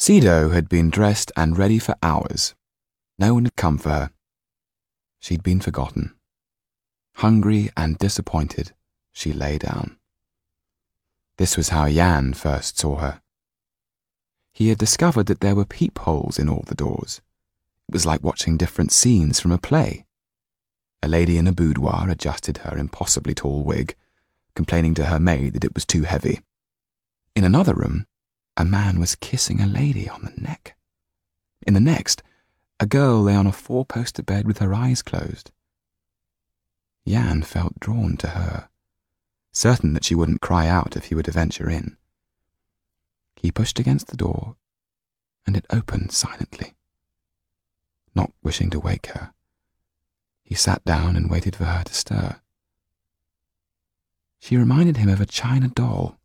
[0.00, 2.54] Sido had been dressed and ready for hours.
[3.18, 4.10] No one had come for her.
[5.18, 6.14] She'd been forgotten.
[7.16, 8.72] Hungry and disappointed,
[9.12, 9.98] she lay down.
[11.36, 13.20] This was how Yann first saw her.
[14.54, 17.20] He had discovered that there were peepholes in all the doors.
[17.86, 20.06] It was like watching different scenes from a play.
[21.02, 23.94] A lady in a boudoir adjusted her impossibly tall wig,
[24.54, 26.40] complaining to her maid that it was too heavy.
[27.36, 28.06] In another room,
[28.56, 30.76] a man was kissing a lady on the neck.
[31.66, 32.22] In the next,
[32.78, 35.50] a girl lay on a four poster bed with her eyes closed.
[37.04, 38.68] Yann felt drawn to her,
[39.52, 41.96] certain that she wouldn't cry out if he were to venture in.
[43.36, 44.56] He pushed against the door,
[45.46, 46.74] and it opened silently.
[48.14, 49.32] Not wishing to wake her,
[50.50, 52.40] he sat down and waited for her to stir.
[54.40, 56.19] She reminded him of a china doll,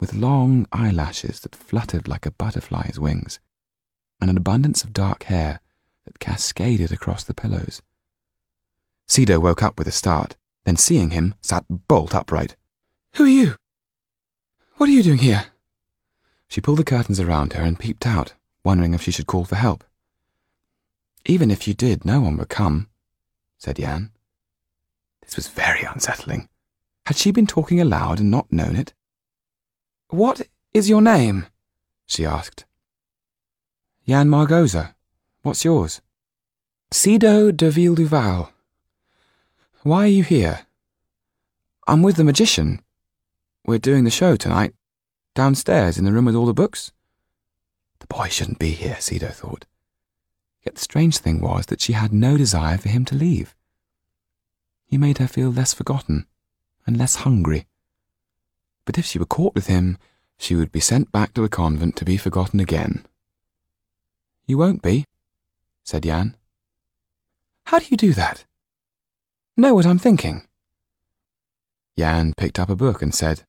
[0.00, 3.40] with long eyelashes that fluttered like a butterfly's wings,
[4.20, 5.60] and an abundance of dark hair
[6.04, 7.82] that cascaded across the pillows.
[9.06, 12.56] Sido woke up with a start, then seeing him, sat bolt upright.
[13.14, 13.56] Who are you?
[14.76, 15.46] What are you doing here?
[16.48, 19.56] She pulled the curtains around her and peeped out, wondering if she should call for
[19.56, 19.84] help.
[21.24, 22.88] Even if you did, no one would come,
[23.58, 24.12] said Yann.
[25.22, 26.48] This was very unsettling.
[27.06, 28.94] Had she been talking aloud and not known it?
[30.10, 31.46] What is your name?
[32.06, 32.64] she asked.
[34.04, 34.94] Yann Margoza.
[35.42, 36.00] What's yours?
[36.90, 38.48] Sido de Villeduval.
[39.82, 40.60] Why are you here?
[41.86, 42.80] I'm with the magician.
[43.66, 44.74] We're doing the show tonight,
[45.34, 46.90] downstairs in the room with all the books.
[47.98, 49.66] The boy shouldn't be here, Sido thought.
[50.64, 53.54] Yet the strange thing was that she had no desire for him to leave.
[54.86, 56.26] He made her feel less forgotten
[56.86, 57.66] and less hungry.
[58.88, 59.98] But if she were caught with him,
[60.38, 63.04] she would be sent back to the convent to be forgotten again.
[64.46, 65.04] You won't be,
[65.84, 66.38] said Yann.
[67.66, 68.46] How do you do that?
[69.58, 70.48] Know what I'm thinking?
[71.96, 73.42] Yann picked up a book and said,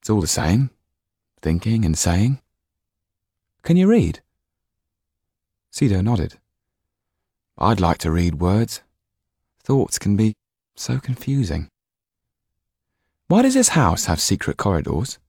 [0.00, 0.70] It's all the same,
[1.40, 2.40] thinking and saying.
[3.62, 4.18] Can you read?
[5.70, 6.40] Sido nodded.
[7.56, 8.82] I'd like to read words.
[9.62, 10.34] Thoughts can be
[10.74, 11.68] so confusing.
[13.30, 15.20] Why does this house have secret corridors?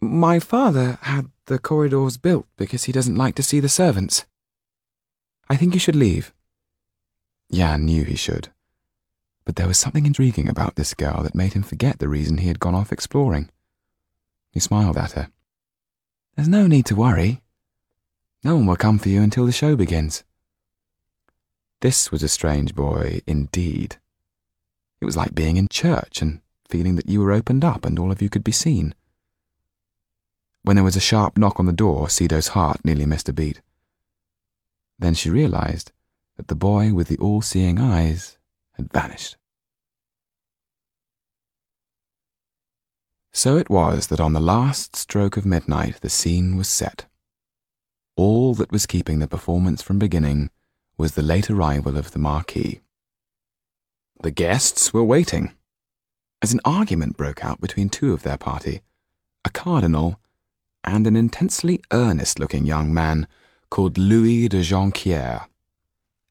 [0.00, 4.24] My father had the corridors built because he doesn't like to see the servants.
[5.50, 6.32] I think you should leave.
[7.50, 8.48] Yann knew he should.
[9.44, 12.48] But there was something intriguing about this girl that made him forget the reason he
[12.48, 13.50] had gone off exploring.
[14.50, 15.28] He smiled at her.
[16.34, 17.42] There's no need to worry.
[18.42, 20.24] No one will come for you until the show begins.
[21.82, 23.96] This was a strange boy indeed.
[25.02, 26.40] It was like being in church and
[26.74, 28.96] feeling that you were opened up and all of you could be seen.
[30.64, 33.62] When there was a sharp knock on the door, Sido's heart nearly missed a beat.
[34.98, 35.92] Then she realized
[36.36, 38.38] that the boy with the all seeing eyes
[38.72, 39.36] had vanished.
[43.32, 47.06] So it was that on the last stroke of midnight the scene was set.
[48.16, 50.50] All that was keeping the performance from beginning
[50.98, 52.80] was the late arrival of the Marquis.
[54.24, 55.54] The guests were waiting,
[56.42, 58.82] as an argument broke out between two of their party,
[59.44, 60.20] a cardinal
[60.82, 63.26] and an intensely earnest-looking young man
[63.70, 65.46] called Louis de Jonquière.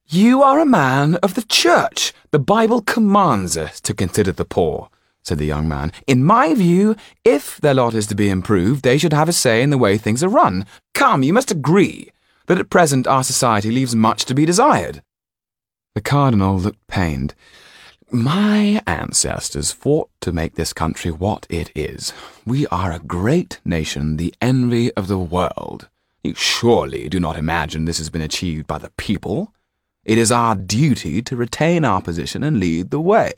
[0.06, 2.12] You are a man of the church.
[2.30, 4.90] The Bible commands us to consider the poor,
[5.22, 5.92] said the young man.
[6.06, 6.94] In my view,
[7.24, 9.96] if their lot is to be improved, they should have a say in the way
[9.96, 10.66] things are run.
[10.92, 12.10] Come, you must agree
[12.46, 15.02] that at present our society leaves much to be desired.
[15.94, 17.34] The cardinal looked pained.
[18.10, 22.12] My ancestors fought to make this country what it is.
[22.46, 25.88] We are a great nation, the envy of the world.
[26.22, 29.52] You surely do not imagine this has been achieved by the people.
[30.04, 33.32] It is our duty to retain our position and lead the way.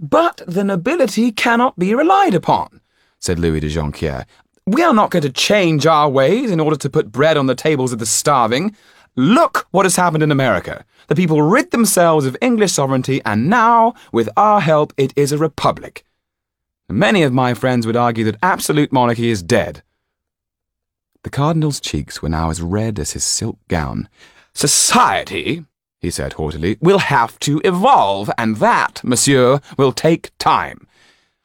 [0.00, 2.80] But the nobility cannot be relied upon,
[3.20, 4.24] said Louis de Jonquière.
[4.66, 7.54] We are not going to change our ways in order to put bread on the
[7.54, 8.74] tables of the starving.
[9.16, 10.84] Look what has happened in America.
[11.08, 15.38] The people rid themselves of English sovereignty, and now, with our help, it is a
[15.38, 16.04] republic.
[16.88, 19.82] Many of my friends would argue that absolute monarchy is dead.
[21.22, 24.08] The cardinal's cheeks were now as red as his silk gown.
[24.52, 25.64] Society,
[25.98, 30.86] he said haughtily, will have to evolve, and that, monsieur, will take time.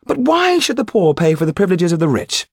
[0.05, 2.47] But why should the poor pay for the privileges of the rich?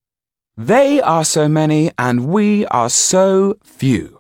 [0.57, 4.18] They are so many, and we are so few,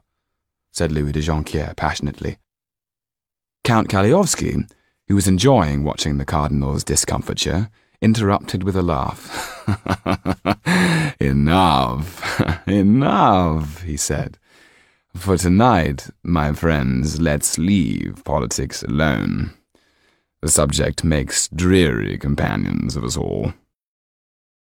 [0.78, 2.38] said Louis de Jonquière passionately.
[3.64, 4.70] Count Kalliovski,
[5.08, 7.68] who was enjoying watching the cardinal's discomfiture,
[8.00, 9.20] interrupted with a laugh.
[11.20, 14.38] enough, enough, he said.
[15.16, 19.50] For tonight, my friends, let's leave politics alone.
[20.42, 23.52] The subject makes dreary companions of us all.